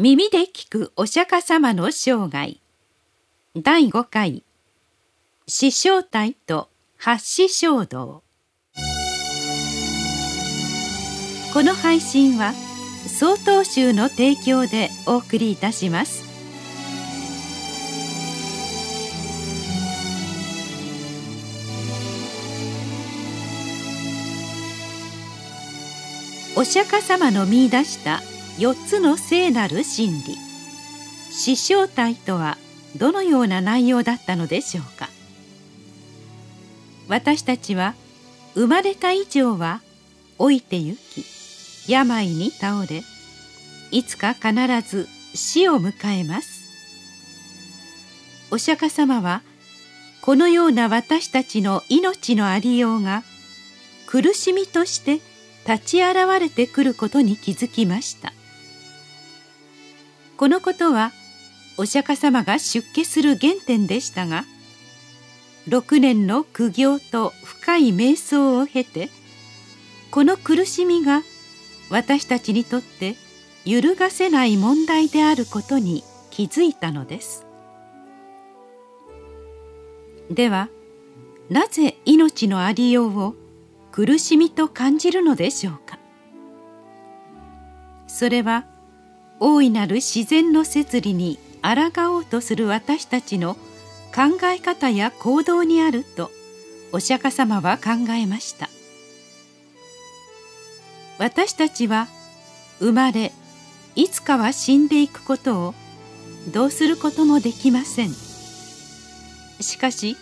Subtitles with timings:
[0.00, 2.56] 耳で聞くお釈迦様の生涯。
[3.56, 4.44] 第5回。
[5.48, 8.22] 師匠体と八子衝動
[11.52, 12.52] この配信は
[13.08, 16.22] 曹洞宗の提供でお送りいたします。
[26.56, 28.22] お釈迦様の見出した
[28.58, 30.36] 4つの聖なる真理。
[31.30, 32.58] 死生体とは
[32.96, 35.08] どのような内容だったのでしょうか。
[37.06, 37.94] 私たちは
[38.54, 39.80] 生まれた以上は
[40.40, 41.24] 老いてゆき
[41.86, 43.04] 病に倒れ
[43.92, 44.52] いつか必
[44.84, 46.58] ず死を迎えます。
[48.50, 49.42] お釈迦様は
[50.20, 53.22] このような私たちの命のありようが
[54.06, 55.20] 苦しみとして
[55.64, 58.32] 立ち現れてくることに気づきました。
[60.38, 61.10] このことは
[61.76, 64.44] お釈迦様が出家する原点でしたが
[65.66, 69.10] 6年の苦行と深い瞑想を経て
[70.12, 71.22] この苦しみが
[71.90, 73.16] 私たちにとって
[73.64, 77.44] 揺るがせない問題であることに気づいたのです。
[80.30, 80.68] では
[81.50, 83.34] なぜ命のありようを
[83.90, 85.98] 苦しみと感じるのでしょうか。
[88.06, 88.64] それは
[89.40, 93.54] 大いなる自然の摂理に抗おうとする私たちの
[94.14, 96.30] 考え方や行動にあると
[96.92, 98.68] お釈迦様は考えました。
[101.18, 102.06] 私たちは
[102.78, 103.32] 生まれ
[103.96, 105.74] いつかは死んでいくことを
[106.52, 108.10] どうすることもできません。
[109.60, 110.16] しかし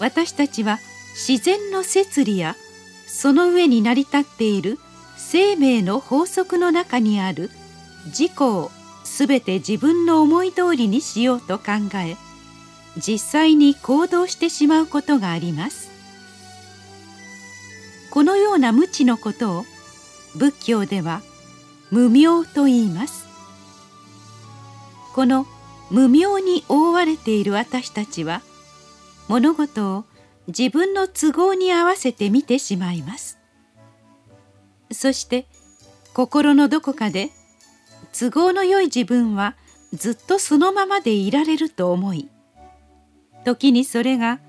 [0.00, 0.78] 私たちは
[1.28, 2.56] 自然の摂理や
[3.06, 4.78] その上に成り立っている
[5.16, 7.50] 生命の法則の中にある
[8.06, 8.70] 自己を
[9.04, 12.16] すべて自分の思い通りにしようと考え
[12.96, 15.90] 実際に行動してしまうことがあります。
[18.10, 19.64] このような無知のことを
[20.34, 21.20] 仏教では
[21.90, 23.26] 無明と言います。
[25.14, 25.46] この
[25.90, 28.42] 無明に覆われている私たちは
[29.28, 30.04] 物事を
[30.48, 33.38] 自分の都合に合わせて見てしまいます。
[34.90, 35.46] そして
[36.14, 37.30] 心のどこかで
[38.18, 39.56] 都合のよい自分は
[39.92, 42.30] ずっとそのままでいられると思い
[43.44, 44.40] 時にそれが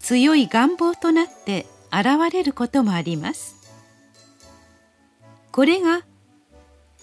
[0.00, 3.56] 強い願望となって現れることもあります。
[5.52, 6.02] これが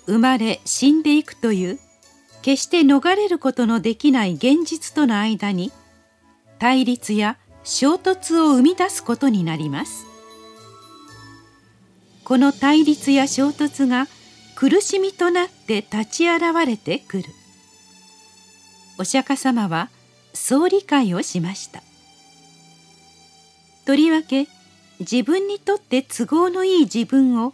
[0.06, 1.80] 生まれ死んでいくという
[2.42, 5.72] 決して逃れることのできない現実との間に
[6.60, 10.06] 対立や衝突を生み出すことになります。
[12.26, 14.08] この対立や衝突が
[14.56, 17.24] 苦しみとなって立ち現れてくる。
[19.00, 19.90] お釈迦様は
[20.34, 21.82] そう理解をしました。
[23.86, 24.48] とりわけ
[25.00, 27.54] 自分にとって都合のいい自分を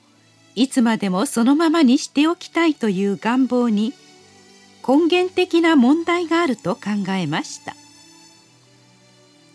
[0.56, 3.94] いつまでもそのままにしておきたいという願望に
[4.88, 7.76] 根源的な問題があると考えました。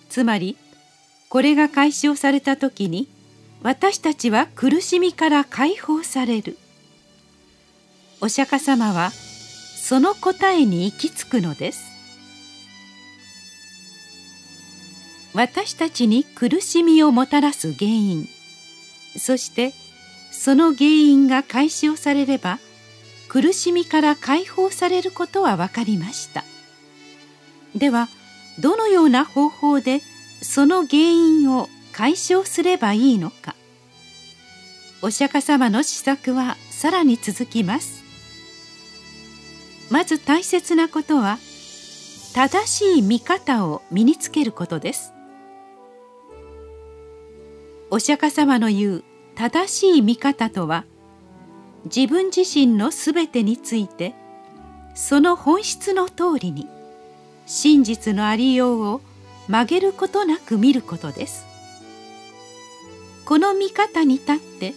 [0.08, 0.56] つまり
[1.28, 3.08] これが解消された時に
[3.62, 6.56] 私たちは苦しみから解放される。
[8.24, 11.84] お釈迦様はその答えに行き着くのです。
[15.34, 18.26] 私たちに苦しみをもたらす原因。
[19.18, 19.74] そして
[20.32, 22.60] その原因が解消されれば
[23.28, 26.44] 苦しみから解放されることは分かりました。
[27.76, 28.08] では
[28.58, 30.00] どのような方法で
[30.40, 33.54] その原因を解消すればいいのか。
[35.02, 38.03] お釈迦様の施策はさらに続きます。
[39.90, 41.38] まず大切なことは
[42.34, 45.12] 正しい見方を身につけることです。
[47.90, 49.04] お釈迦様の言う
[49.36, 50.84] 正しい見方とは
[51.84, 54.14] 自分自身のすべてについて
[54.94, 56.68] その本質の通りに
[57.46, 59.00] 真実のありようを
[59.48, 61.44] 曲げることなく見ることです。
[63.26, 64.74] この見方に立って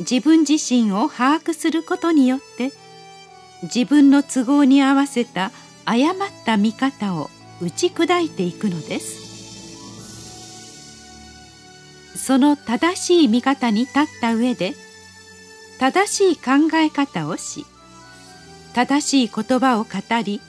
[0.00, 2.72] 自分自身を把握することによって
[3.62, 5.50] 自分の都合に合わせた
[5.84, 9.28] 誤った見方を打ち砕いていくのです。
[12.28, 14.74] その正しい見方に立った上で
[15.78, 17.64] 正しい考え方をし
[18.74, 19.90] 正しい言葉を語
[20.24, 20.42] り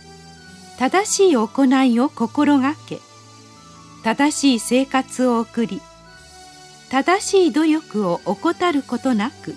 [0.78, 3.00] 正しい行いを心がけ
[4.04, 5.82] 正しい生活を送り
[6.90, 9.56] 正しい努力を怠ることなく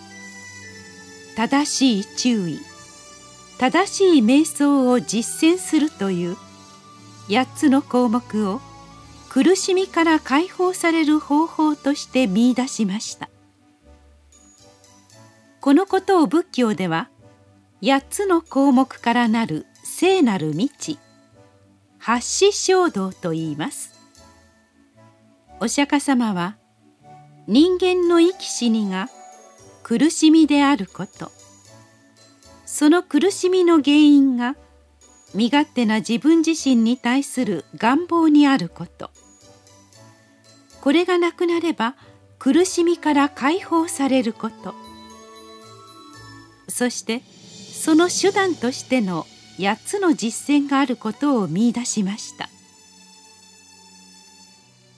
[1.34, 2.60] 正しい注意
[3.58, 6.36] 正しい瞑想を実践するという
[7.28, 8.60] 8つの項目を
[9.28, 13.30] 苦しみから解放される方法として見出しました。
[15.60, 17.08] このことを仏教では
[17.82, 20.68] 8つの項目からなる聖なる道
[21.98, 23.94] 八死衝動と言います。
[25.60, 26.56] お釈迦様は
[27.46, 29.08] 人間の生き死にが
[29.84, 31.30] 苦しみであること
[32.82, 34.56] その苦しみの原因が
[35.34, 39.12] 身勝手な自分自身に対する願望にあること。
[40.80, 41.94] これがなくなれば
[42.40, 44.74] 苦しみから解放されること。
[46.66, 47.22] そして
[47.72, 52.48] その手段としての8つの実践があることを見いだしました。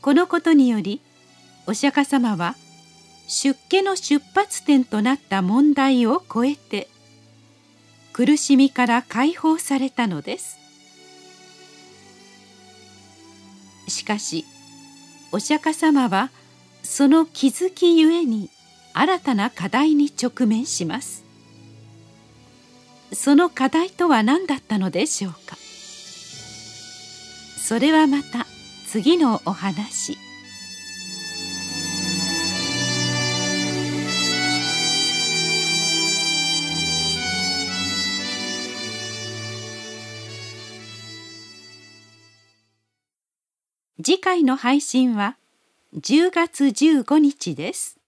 [0.01, 1.03] このことにより
[1.67, 2.57] お釈迦様は
[3.29, 6.89] 出家の出発点となった問題を超えて
[8.15, 10.57] 苦しみから解放されたのです。
[13.89, 14.45] しかし
[15.33, 16.31] お釈迦様は
[16.85, 18.51] その気づきゆえに
[18.93, 21.25] 新たな課題に直面します。
[23.13, 25.57] その課題とは何だったのでしょうか。
[27.59, 28.47] それはまた
[28.87, 30.24] 次のお話。
[44.05, 45.39] 次回の配信は
[45.97, 47.99] 10月15日です。